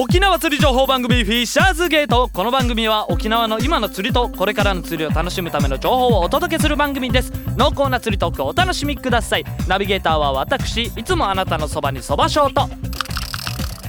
[0.00, 2.30] 沖縄釣り情報番組フィッシャーズゲート。
[2.32, 7.32] この番組は沖縄の今の釣りとこれからの釣りを楽しむための情報をお届けする番組です。
[7.56, 12.68] 濃厚な釣りトークをお楽しみくださいナビゲーターは私いつもあなたのそばにそばショート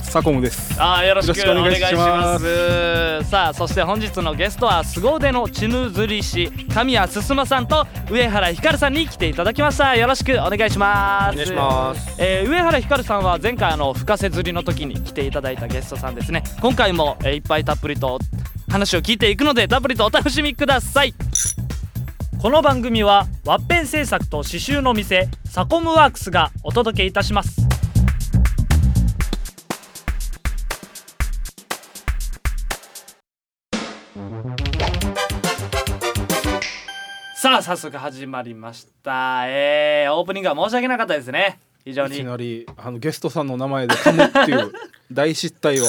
[0.02, 0.69] サコムです。
[0.81, 3.24] あーよろしくお願いします。
[3.29, 9.96] さあそして本日のゲストは凄腕のチヌ釣り師神谷進さんと上原ひかるさんに来ていただきました。
[9.96, 11.33] よろしくお願いします。
[11.33, 12.15] お願いします。
[12.18, 16.44] えー上原ひかるさんは前回あの深瀬釣りの時に来ていただいたゲストさんですね。
[16.62, 18.20] 今回も、えーいっぱいたっぷりと
[18.70, 21.14] 話を聞いていくのでたっぷりとお楽しみください。
[22.41, 27.59] この番組はワッペン製作と刺繍の店サコムワークスがお届けいたします
[37.42, 39.48] さあ早速始まりました。
[39.48, 41.58] えー、オープニングは申し訳なかったですね。
[41.86, 44.74] 非常いきになりあのゲストさんの名前で噛むっていう
[45.10, 45.86] 大失態を、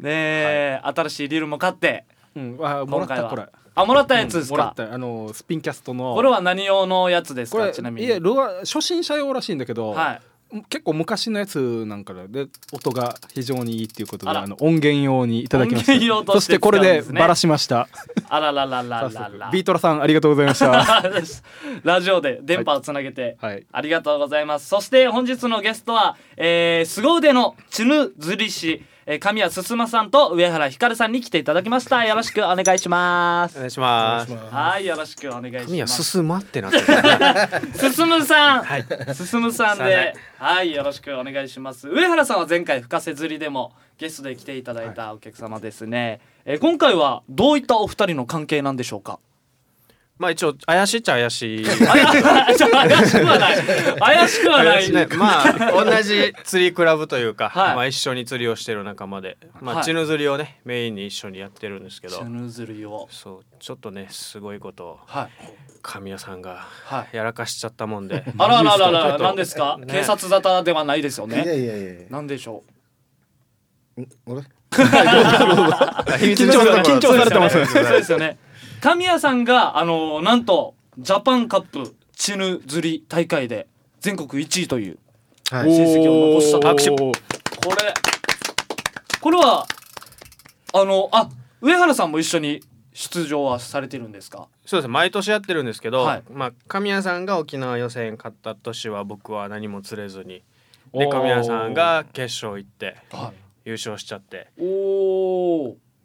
[0.00, 2.04] ねえ、新しいリールも買って。
[2.34, 3.46] うん、あもらったこれ。
[3.76, 4.92] あもらったやつですもらかっ、た。
[4.92, 6.16] あのスピンキャストの。
[6.16, 7.70] これは何用のやつですか？
[7.70, 8.08] ちなみに。
[8.08, 8.18] いや
[8.62, 10.20] 初心者用らしいんだけど、はい
[10.68, 15.92] 結構昔のやつなんかでで音が非常にいいっていうことであの音源用にいただきました。
[15.92, 17.20] 音源用とそしてしてこれで使うんですね。
[17.20, 17.88] バラしました。
[18.28, 21.02] あららららららビートラさんありがとうございました
[21.82, 32.06] ラジオで電波をつなげて、はいありがとうございますそして本日のゲストは、えー、凄腕のチヌ釣り師、えー、神谷進さんと上原ひかるさんに来ていただきました。
[32.06, 33.56] よろしくお願いします。
[33.56, 34.32] お願いします。
[34.32, 36.84] はいよろしくお願いし神はます進まってなってる。
[37.92, 38.84] 進さん、はい。
[39.12, 41.88] 進さんで、はい、よろしくお願いします。
[41.88, 46.20] 上原さんは前回深瀬釣りでもゲストで来ていただいたお客様ですね。
[46.44, 49.18] えー今回はどういったお二人の関係なんでしょうか？
[50.20, 51.78] まあ一応怪しいっちゃ怪しい怪し
[52.18, 52.34] くは
[53.38, 53.58] ない。
[53.98, 54.92] 怪しくはない。
[54.92, 63.08] ねまあ同じ釣りクラブというか、はいまあ一緒に釣りをしてる仲間で、まはいあチヌ釣りをねメインに一緒にやってるんですけどチ、ヌ釣りを。
[63.10, 65.30] そうちょっとねすごいことをはい。
[65.80, 67.16] 神谷さんがはい。
[67.16, 69.78] やらかしちゃったもんで、 あらららら、っと何ですか？
[69.80, 71.58] ね警察沙汰ではないですよいやね。
[71.58, 72.62] いやいや何でしょ
[73.98, 74.04] ん？
[74.26, 77.64] 俺 緊張緊張されてますう。
[77.66, 78.38] そうですよね。
[78.80, 83.66] 神谷さんが、あのなんと、ジャパンカップチヌ釣り大会で
[84.00, 84.98] 全国1位という。
[85.50, 85.70] はい。
[85.74, 86.90] 成績を残したと握手。
[86.90, 87.12] こ
[87.76, 87.94] れ
[89.20, 89.66] これは
[90.72, 91.28] あのあ
[91.60, 92.62] 上原さんも一緒に
[92.94, 94.48] 出場はされてるんですか？
[94.64, 96.22] そうです毎年やってるんですけど、はい。
[96.32, 100.42] まあ神谷さんが沖縄予選勝った年は僕は何も釣れずに
[100.94, 103.32] で神谷さんが決勝行っては
[103.66, 104.48] 優勝しちゃって。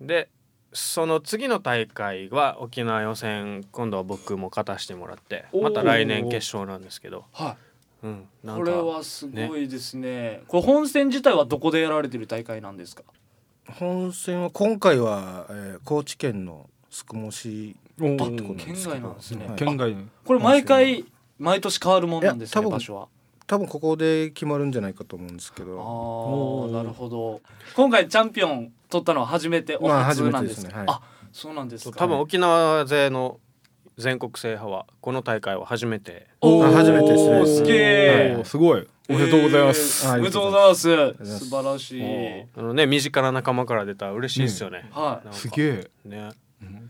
[0.02, 0.30] で
[0.75, 7.56] その次の大会は沖縄予選今度は僕も勝たしてもらってまた来年決勝なんですけど、は
[8.03, 10.44] うん、いなんかこれはすごいですね。
[10.47, 13.03] これ本戦自体はどこでやられてる大会なんですか？
[13.80, 19.47] 本戦は今回は、えー高知県の宿毛市おーってこと県外なんですね。
[19.47, 19.56] はい。
[19.56, 19.96] 県外。
[20.25, 21.06] これ毎回
[21.40, 23.07] 毎年変わるもんなんですね場所は。
[23.47, 27.42] 多分ここで決まるんじゃないかと思うんですけあどあなるほど。
[27.75, 30.85] 今回チャンピオン取ったのは初めておまあ初なんですねはい。
[30.88, 31.01] あ
[31.31, 31.97] そうなんですか。
[31.97, 33.40] 多分沖縄勢の
[33.97, 36.28] 全国制覇はこの大会は初めて。
[36.41, 37.45] お初めてですね。
[37.45, 38.88] すげえおーすごい。
[39.07, 41.40] おめでとうございます、えーおめでとうございます。
[41.40, 42.03] 素晴らしい。
[42.57, 45.25] あのね身近な仲間から出たら嬉しいですよね、はい。
[45.25, 46.29] なんかすげえね。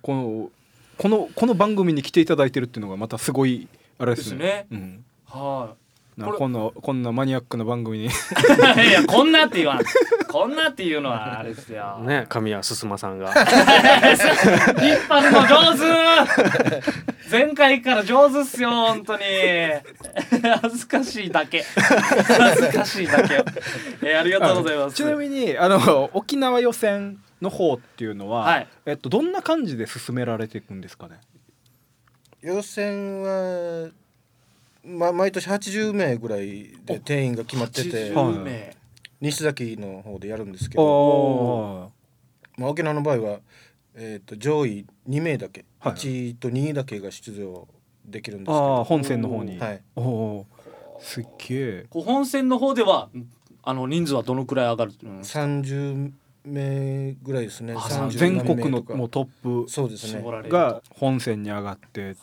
[0.02, 0.50] この
[0.98, 3.68] このこの番組に来ていただいてるっていうのがまたすごい
[3.98, 4.38] あれですね。
[4.38, 4.68] ですね。
[4.72, 5.76] うん、は
[6.18, 8.06] こんなこんなマニアックな番組に。
[8.06, 8.08] い
[8.90, 9.80] いやこんなって言わん。
[10.30, 12.00] こんなっていうのはあれですよ。
[12.00, 13.28] ね神谷進さんが。
[13.28, 17.30] 引っ張るの上手。
[17.30, 19.24] 前回から上手っすよ本当に。
[20.62, 21.64] 恥ずかしいだけ。
[21.64, 23.44] 恥ずかしいだけ。
[24.02, 24.96] えーありがとうございます。
[24.96, 28.68] ちなみにあの沖縄予選の方っていうのは、はい。
[28.86, 31.20] えっとどんな感じで進められていくんですかね？
[32.42, 33.90] 予選は、
[34.86, 38.12] ま、毎年80名ぐらいで定員が決まってて。
[38.14, 38.76] 80名。
[39.22, 42.62] 西崎の方でやるんですけあど、ー。
[42.62, 43.40] まあ、沖縄の場合は、
[43.96, 45.94] えー、と上位2名だけ、はい。
[45.94, 47.68] 1位と2位だけが出場
[48.06, 48.84] できるんですけど。
[48.84, 49.58] 本戦の方に。
[49.58, 49.82] はい。
[49.96, 50.46] おお
[51.00, 51.86] すっげえ。
[51.90, 53.10] 本戦の方では
[53.64, 54.92] あの人数はどのくらい上がる？
[54.92, 54.96] ん。
[54.96, 56.12] ですか30
[56.46, 57.74] 名ぐらいですね。
[57.74, 60.24] あ30全国のもうトッそうですね。
[60.50, 62.16] が本戦に上がってっていう。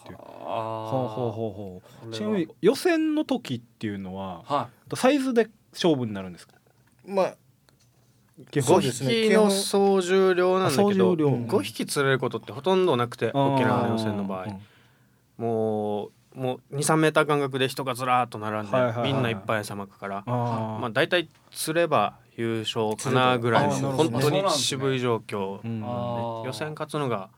[0.97, 1.89] あほうほうほうほう。
[1.89, 2.17] これは。
[2.17, 6.55] ちなみに予選の時っていうのははサイズで勝負になるんですか？
[7.07, 7.35] まあ
[8.51, 8.63] 基本。
[8.63, 11.29] そうですね匹の総重量なんだけ総ど重量。
[11.29, 14.45] 5匹釣れることってほとんどなくて沖縄の予選の場合。
[14.45, 14.61] うん
[15.39, 19.61] もうもう23メーター間隔で人がずらーっと並んで、みんないっぱい。
[19.61, 20.23] 餌まくから。
[20.27, 25.61] まあ大体釣れば優勝かなぐらいの本当に渋い状況。
[25.63, 25.83] うん。
[25.85, 27.29] あー予選勝つのが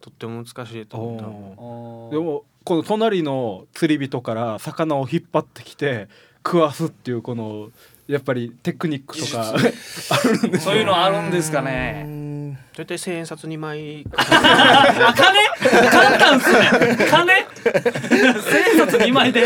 [0.00, 2.16] とっても難しいと思った。
[2.16, 6.08] でもこの隣の釣り人から魚を引っ張ってきて
[6.44, 7.70] 食わすっていうこの
[8.06, 9.54] やっぱりテクニックとか。
[10.58, 12.02] そういうのあるんですかうね。
[12.04, 14.04] ん大体千円札2枚。
[14.16, 15.90] あ金？
[15.90, 17.46] 簡単っすね金？
[18.42, 19.44] 千円札2枚で。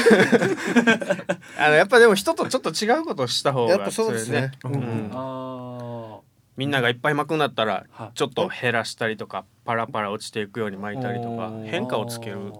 [1.58, 4.52] あのやっぱでも人とちょっと違うことをした方がやっぱそうですね。
[4.64, 4.75] うん。
[4.75, 5.10] うん。
[5.12, 6.19] あ
[6.56, 8.10] みんながいっぱい巻くんだったらはい。
[8.14, 12.52] ちょっと減らしたりとかパラパラ落ちていくように巻いたりとか変化をつける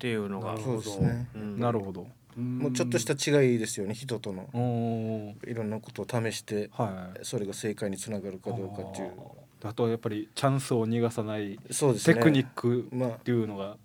[0.00, 0.52] っていうのが。
[0.52, 1.28] なるそうですね。
[1.34, 1.60] うん。
[1.60, 2.06] なるほど。
[2.36, 4.48] ももうちょっとした違いですよね人との。
[4.54, 7.24] おいろんなことを試してはい。
[7.24, 9.12] それが正解につながるかどうかっていう。
[9.62, 12.14] あとやっぱりチャンスを逃がさないそうですね。
[12.14, 13.76] テクニックまあっていうのが、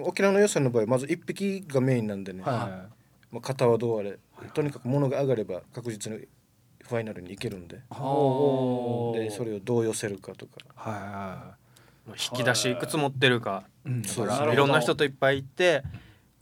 [0.00, 2.86] 沖縄の予選の場合まず1匹がメインなんでね、は
[3.32, 4.18] まあ、型はどうあれ
[4.54, 6.20] とにかく物が上がれば確実に
[6.82, 7.76] ファイナルに行けるんで。
[7.76, 10.52] でそれをどう寄せるかとか。
[10.76, 11.56] は
[12.12, 13.64] 引き出しいくつ持ってるか。
[13.86, 14.02] い、うん。
[14.02, 15.82] からいろんな人といっぱいいて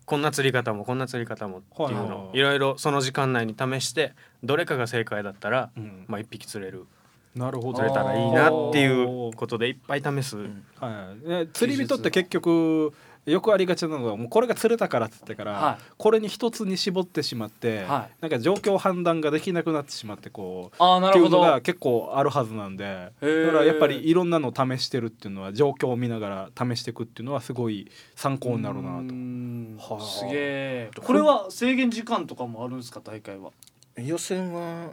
[0.05, 4.15] こんな釣り方もこんな釣り方もっていうのをいろいろその時間内に試して
[4.45, 6.05] どれかが正解だったらうん。
[6.07, 6.87] まあ一匹釣れる。
[7.35, 7.75] なるほど。
[7.75, 8.87] 釣れたらいいなってい
[9.29, 10.37] うことでいっぱい試す。
[10.81, 12.95] はい、で釣り人って結局
[13.27, 15.85] よくありがちなのはもうこれが釣れたからっつってから、はい。
[15.99, 18.23] これに一つに絞ってしまって、はい。
[18.23, 21.27] なんか状況判断ができなくなってしまってこうあーなるほど。
[21.27, 23.51] っていうのが結構あるはずなんでだー。
[23.51, 29.03] からやっぱりいろんなの試してるっていうのは状況を見ながら試していくっていうのはすごい参考になるなと。
[29.03, 29.77] ん。
[29.77, 30.01] はあ。
[30.01, 33.51] すげえこれは制限時間とかもあるんですか大会は？
[33.97, 34.93] 予選は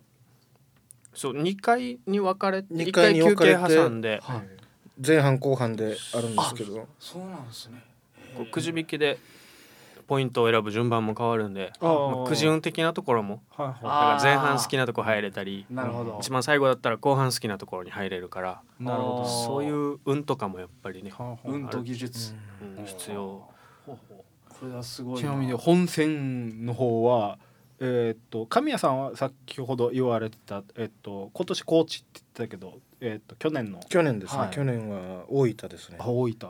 [1.14, 3.76] そう2回に分かれて二1回休憩分かれて。
[3.76, 4.42] 挟んではい。
[5.06, 6.88] 前半後半であるんですけど。
[7.00, 7.84] そうなんですね
[8.36, 9.18] こうくじ引きで
[10.08, 16.18] ポイントを選ぶ順番も変わるんでまあくじ運的なところもはいはいだから前半好きなとこ入れたりなるほど。
[16.20, 21.12] 一番最後だったら後半好きなところに入れるからなるほあーそういう運とかもやっぱりね、
[21.46, 22.36] 運と技術。
[22.62, 23.48] うん必要。
[23.86, 23.98] こ
[24.68, 27.38] れはすごいちなみに本戦の方は
[27.80, 33.80] えーっと神谷さんは先ほど言われてた、えっと今年高知って言ってたけど、えーっと去年の。
[33.90, 34.50] 去年ですね、はい。
[34.52, 35.98] 去年は大分ですね。
[36.00, 36.50] あ大分、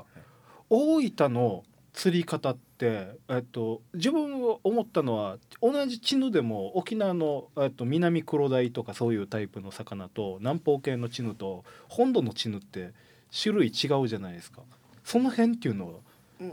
[0.69, 12.91] 大分の釣り方って、えっと、自分が思ったのは同じチヌでも沖縄の、えっと、南黒鯛とかそういうタイプの魚と南方系のチヌと本土のチヌって
[13.31, 14.61] 種類違うじゃないですか。
[15.03, 16.01] その辺っていうの
[16.39, 16.49] は、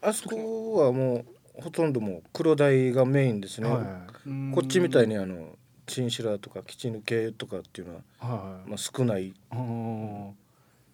[0.00, 1.24] あそこはも
[1.58, 3.68] うほとんどもう黒鯛がメインですね、
[4.54, 5.56] こっちみたいにあの
[5.86, 9.34] チンシラとかキチヌ系とかっていうのは、はいまあ、少ない。
[9.52, 10.34] うん。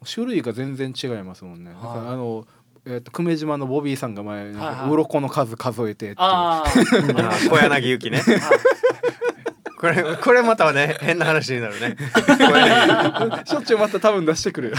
[0.04, 1.72] 種類が全然違いますもんね。
[1.72, 2.46] はいだからあの
[2.86, 4.90] えー、と久米島のボビーさんが前なんかはいはい。
[4.90, 6.16] 鱗の数数えてって
[7.48, 8.22] 小柳ゆきね。
[9.78, 11.96] これこれまたね変な話になるね。
[13.46, 14.74] しょっちゅうまた多分出してくる。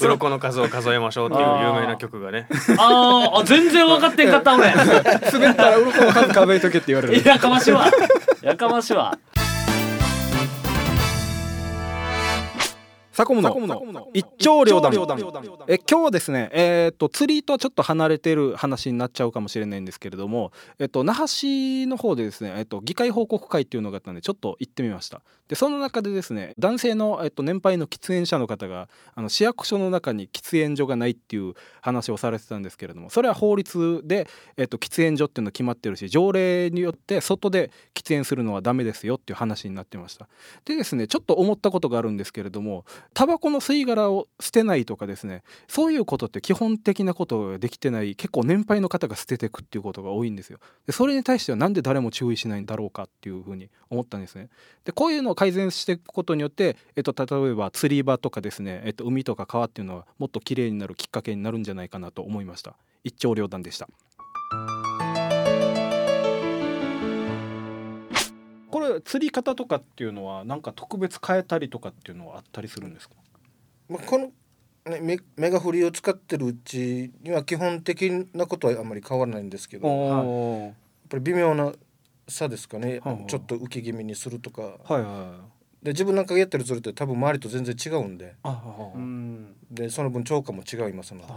[0.00, 2.46] 鱗の数を数えましょうっていう有名な曲がね。
[2.78, 4.72] あーあ全然分かってんかった俺。
[4.74, 7.22] 滑ったら鱗の数数えとけって言われる。
[7.22, 7.86] やかましいわ。
[8.40, 9.18] やかましいわ
[13.18, 14.92] サコムの一丁両断
[15.66, 25.22] え今日はですねえっ、と釣りとはちょっと離れてる話になっちゃうかもしれないんですけれどもえっ、と那覇市の方でですねえっ、と議会報告会っていうのがあったんでちょっと行ってみました。
[25.48, 40.28] でその中でですね男性の、えっと年配の喫煙者の方があの市役所の中に喫煙所がないっていう話をされてたんですけれどもそれは法律で、えっと喫煙所っていうの決まってるし条例によって外で喫煙するのはダメですよっていう話になってました。
[40.66, 42.84] でですねちょっと思ったことがあるんですけれども
[43.14, 50.58] タバコの吸い殻を捨てないとかですねそういうことって基本的なことができてない結構年配の方が捨ててくっていうことが多いんですよ。
[50.86, 54.48] でそれに対してはなんで誰も注意しないんだろうかっていうふうに思ったんですね。
[54.84, 62.76] でこういうのを改善していくことによって、えっと、例えば釣り場とかですね、えっと、海とか川っていうのはもっと綺麗になるきっかけになるんじゃないかなと思いました。
[63.04, 63.88] 一長両断でした。
[68.70, 73.14] これ釣り方とかっていうのはなんか特別変えたりとかっていうのはあったりするんですか？
[73.88, 74.26] まあ、この、
[74.90, 80.74] ね、メメガフリを使ってるうちには基本的なことはあんまり変わらないんですけどやっお
[81.08, 81.72] ぱり微妙な
[82.28, 83.26] 差ですかね、はいはい。
[83.26, 84.62] ちょっと浮き気味にするとか。
[84.62, 88.34] はいはいで自分なんかがやってる釣りって多分周りと全然違うんで。
[88.42, 89.54] ああうん。
[89.70, 91.32] でその分超過も違いますので。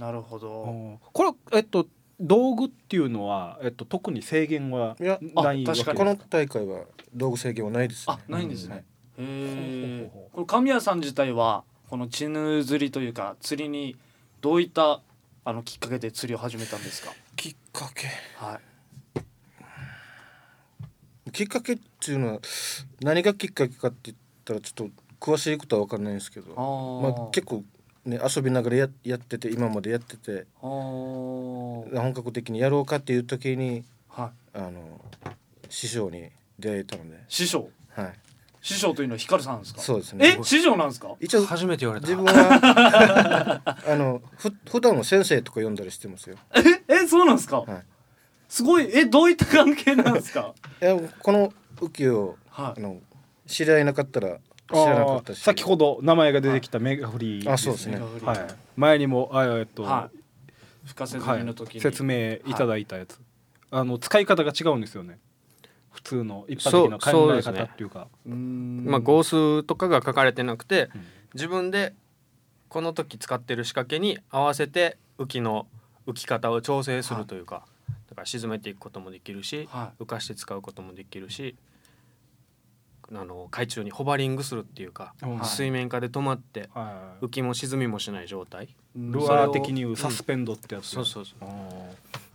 [0.00, 1.00] なるほど。
[1.12, 1.88] これはえっと
[2.24, 6.80] 道具っていうのは、えっと、特に制限はいやないわけですあ確かにこの大会は
[7.14, 8.84] 道具制限はないです、ね、あないんですね、
[9.18, 13.96] うえほうほうこれ神谷さん自体はこのチヌ釣りというか釣りに
[14.40, 15.00] どういった
[15.44, 17.12] あのきっかけで釣りを始めたんですか？
[17.36, 18.08] きっかけ。
[18.36, 18.58] は
[21.26, 21.30] い。
[21.30, 22.40] きっかけっていうのは
[23.00, 24.90] 何がきっかけかって言ったらちょっと
[25.20, 27.62] 詳しいことは分かんないんですけどあまあ、結構
[28.04, 34.58] ね遊びながらややってて今までやってて構本格的にやろうかっていう時にはい。
[34.58, 35.00] あの
[35.68, 37.68] 師匠に出会えたので、師匠？
[37.96, 38.12] はい、
[38.62, 39.80] 師匠というのはヒカルさんですか？
[39.80, 40.36] そうですね。
[40.40, 41.08] え師匠なんですか？
[41.20, 42.06] 一応初めて言われた。
[42.06, 46.36] 自分は あのふ普段は先生とか呼んだりしてますよ。
[46.88, 47.82] ええそうなんですか、はい。
[48.48, 50.54] すごいえどういった関係なんですか？
[50.80, 52.78] いやこの浮世をはい。
[52.80, 53.00] あの
[53.48, 54.38] 知り合いなかったら
[54.70, 55.42] 知らなかったし。
[55.42, 58.00] 先ほど名前が出てきたメガフリーあそうですね。
[58.22, 60.18] はい、前にもあえっと、はい。
[60.86, 63.18] 深瀬釣りの時に、説明いただいたやつ、
[63.70, 65.18] あの使い方が違うんですよね。
[65.90, 68.08] 普通の一般的な考え方っていうか。
[68.26, 68.84] うーん。
[68.84, 71.04] まあ号数とかが書かれてなくてうん。
[71.34, 71.94] 自分で
[72.68, 75.66] この時使ってる仕掛けに合わせて浮きの
[76.06, 77.64] 浮き方を調整するというか、
[78.08, 81.56] だから沈めていくこともできるし、は浮かして使うこともできるし
[83.12, 85.46] あの海中にホバリングするっていうか、はい。
[85.46, 87.24] 水面下で止まってはい。
[87.24, 88.74] 浮きも沈みもしない状態。
[88.96, 91.38] うんルアー的に言うサスペンドってやつ、そうそうそう。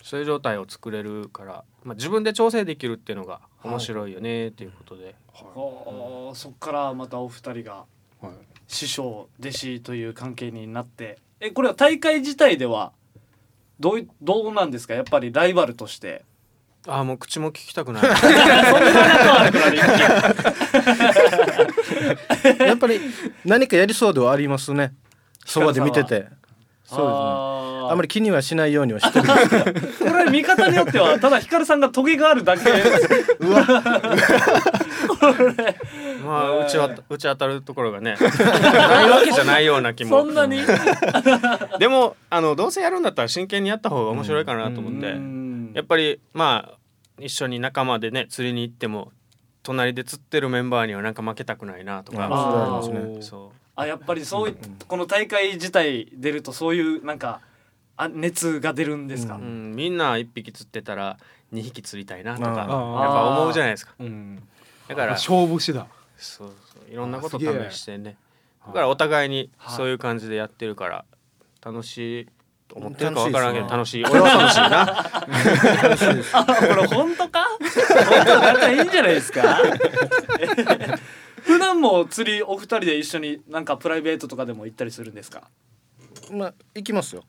[0.03, 5.15] そういう状態を作れるから、まあ、自分で調整できるっていうのが面白いよねっていうことで、
[5.55, 7.85] おーそっからまたお二人が
[8.21, 8.31] はい。
[8.67, 12.91] 師匠弟子という関係になってえこれは大会自体では
[13.79, 14.93] どういどうなんですか？
[14.93, 16.23] やっぱりライバルとして
[16.87, 18.03] ああもう口も聞きたくない。
[22.59, 23.01] やっぱり
[23.45, 24.93] 何かやりそうではありますね。
[25.45, 26.27] そばで見てて。
[26.85, 27.09] そうですね。
[27.91, 29.25] あまり気にはしないようにはしてる。
[29.25, 29.49] んです
[29.99, 32.63] けどこれ見方によってはただヒカルさんがトゲがあるだけ。
[36.25, 40.21] まあ打ちは打ち当たるところがねないわけじゃないような気も。
[40.21, 40.61] そんなに？
[41.77, 46.77] でもあのどうせやるんだったら真剣にやった方が面白いかなと思って、うんやっぱりまあ
[47.19, 49.11] 一緒に仲間でね釣りに行っても
[49.63, 54.55] 隣で釣ってるメンバーにはなんか負けたくないなとか、あありますねそあやっぱりそうい
[54.87, 57.41] この大会自体出るとそういうなんか
[57.97, 61.17] あ熱が出るんですか、う、うん、みんな一匹釣ってたら
[61.51, 63.93] 二匹釣りたいなとかやっぱ思うじゃないですか。
[63.99, 64.41] うん。
[64.87, 65.87] だから勝負師だ。
[66.17, 66.91] そうそう。
[66.91, 68.17] いろんなこと試してね。
[68.67, 69.75] だからお互いにはい。
[69.77, 71.05] そういう感じでやってるから
[71.63, 72.25] 楽しい。
[72.25, 72.31] と
[72.75, 74.03] 思ってるか分からんけど楽楽しい。
[74.09, 75.11] 俺は楽しいな。
[76.75, 77.45] これ本当か？
[78.09, 79.57] 本当仲いいんじゃないですか？
[81.43, 85.43] 普段も釣りお二人で一緒になんかプライベートとかでも行ったりするんですか？
[86.31, 87.23] まあ行きますよ。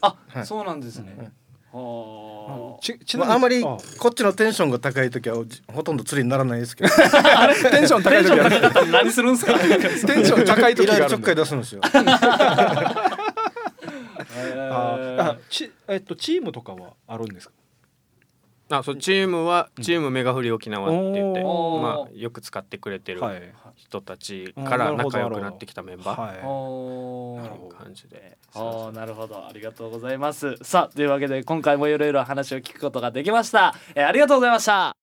[0.00, 0.46] あ、はい。
[0.46, 1.32] そうなんですね、うん
[1.76, 3.76] はあちちなみにまあ、あまりあ。
[3.98, 5.38] こっちのテンションが高い時は
[5.72, 6.90] ほとんど釣りにならないですけど。
[6.90, 9.58] テンション高い時ある高かったら何するんですか？
[9.58, 11.80] テンション高い時があるんだかい出すんですよ
[15.54, 17.54] ちえっとチームとかはあるんですか？
[18.70, 21.82] あそうチームはチームメガフリ沖縄って言って、おー。
[21.82, 23.54] まあ、よく使ってくれてるはい。
[23.76, 27.76] 人たちから仲良くなってきたメンバーなるほど。
[27.76, 28.38] 感じで。
[28.54, 29.36] ああなるほど。
[29.46, 30.56] ありがとうございます。
[30.62, 34.96] さあというわけで今回もいろいろ話を聞くことができました、えーありがとうございました。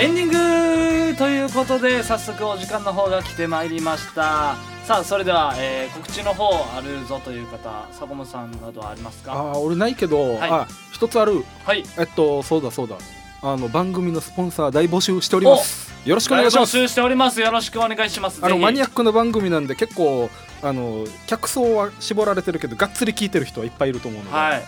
[0.00, 4.56] エンディングということで早速お時間の方が来てまいりました
[4.86, 9.32] さあそれでは、えー告知の方あるぞという方坂本さんなどありますか？
[9.32, 10.50] あー俺ないけど、はい。
[10.50, 11.44] あ一つある。
[11.64, 11.84] はい。
[11.96, 12.96] えっとそうだそうだ。
[13.42, 15.90] あの番組のスポンサー大募集しております。
[16.04, 16.76] よろしくお願いします。
[16.76, 17.40] 大募集しております。
[17.40, 18.44] よろしくお願いします。
[18.44, 20.28] あのマニアッックな番組なんで結構
[20.62, 24.62] あの客層は絞られてるけどがっつり聞いてる人はいっぱいいると思うので、はい。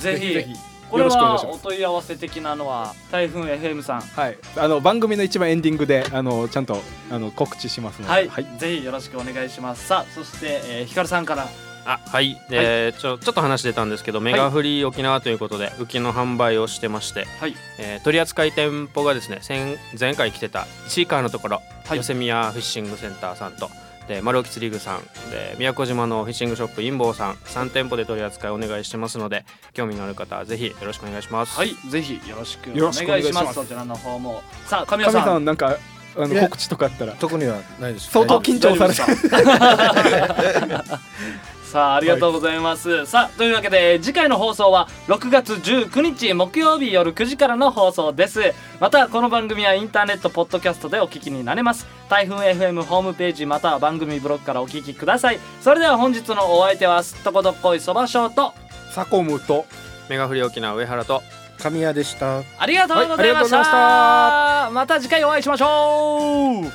[0.00, 0.54] ぜひぜひ
[0.90, 4.00] これよろしくお願いしはおます問い合わせ的なのは台風 FM さん。
[4.00, 4.38] はい。
[4.56, 6.80] あの番組の一番エンディングであのちゃんと
[7.10, 8.10] あの告知しますので。
[8.10, 9.86] はい、はい、ぜひよろしくお願いします。
[9.86, 11.46] さあそして、えー、ひかるさんから。
[11.84, 12.38] あはい。
[12.50, 17.54] で、ちょちょっと話出たんですけどメガフリー沖縄ということで浮きの販売をしてまして、はい。
[17.78, 21.96] えー取扱店舗がですね前前回来てたチーカーのところ、はい。
[21.98, 23.70] ヨセミヤフィッシングセンターさんと
[24.08, 31.56] で丸沖釣り具さんで宮古島のフィッシングショップ陰謀さん3店舗で取り扱いお願いしてますので興味のある方はぜひよろしくお願いします。
[31.56, 33.44] はいぜひよろしくお願いします。
[33.44, 33.54] ます。
[33.54, 34.42] そちらの方も。
[34.66, 35.34] さあ神神谷さん。
[35.34, 35.76] さんなんか
[36.16, 37.12] あの告知とかあったら。
[37.12, 40.90] 特にはないです相当はい緊張されて大丈夫です。
[40.90, 41.00] か
[41.68, 48.54] さあありがとうございます、さあというわけで次回の放送は6月19日木曜日夜9時からの放送です。
[48.80, 51.86] またこの番組はインターネットポッドキャストでお聞きになれます。
[52.08, 55.40] 台風 FM ホームページまたは番組ブログからお聞きください。
[55.60, 58.54] それでは本日のお相手はすっとこどっこいそばしょうと
[58.92, 59.66] サコムと
[60.08, 61.22] メガフリー沖縄上原と
[61.58, 62.38] 神谷でした。
[62.58, 64.70] ありがとうございました,、はいありがとうございました。
[64.72, 66.72] また次回お会いしましょう。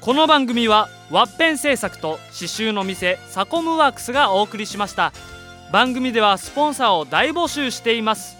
[0.00, 5.12] この番組はワッペン製作と刺繍の店サコムワークスがお送りしました。
[5.72, 8.36] 番組ではスポンサーを大募集しています。